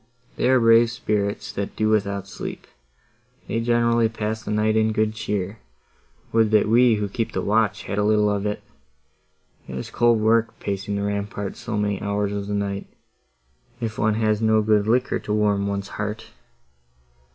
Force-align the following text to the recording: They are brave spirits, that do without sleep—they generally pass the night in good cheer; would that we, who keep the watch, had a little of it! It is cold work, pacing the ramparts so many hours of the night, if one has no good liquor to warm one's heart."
They 0.35 0.49
are 0.49 0.59
brave 0.59 0.89
spirits, 0.89 1.51
that 1.51 1.75
do 1.75 1.89
without 1.89 2.27
sleep—they 2.27 3.59
generally 3.61 4.09
pass 4.09 4.41
the 4.41 4.49
night 4.49 4.75
in 4.75 4.93
good 4.93 5.13
cheer; 5.13 5.59
would 6.31 6.49
that 6.49 6.67
we, 6.67 6.95
who 6.95 7.07
keep 7.07 7.33
the 7.33 7.41
watch, 7.43 7.83
had 7.83 7.99
a 7.99 8.03
little 8.03 8.27
of 8.31 8.47
it! 8.47 8.63
It 9.67 9.77
is 9.77 9.91
cold 9.91 10.19
work, 10.19 10.59
pacing 10.59 10.95
the 10.95 11.03
ramparts 11.03 11.59
so 11.59 11.77
many 11.77 12.01
hours 12.01 12.31
of 12.31 12.47
the 12.47 12.55
night, 12.55 12.87
if 13.79 13.99
one 13.99 14.15
has 14.15 14.41
no 14.41 14.63
good 14.63 14.87
liquor 14.87 15.19
to 15.19 15.33
warm 15.33 15.67
one's 15.67 15.89
heart." 15.89 16.31